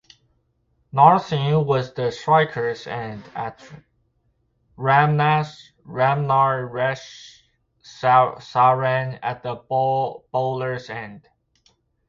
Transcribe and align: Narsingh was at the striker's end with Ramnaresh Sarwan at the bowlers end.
Narsingh 0.91 1.63
was 1.63 1.89
at 1.89 1.95
the 1.95 2.11
striker's 2.11 2.87
end 2.87 3.23
with 3.35 3.83
Ramnaresh 4.75 5.61
Sarwan 7.85 9.19
at 9.21 9.43
the 9.43 9.53
bowlers 9.61 10.89
end. 10.89 11.29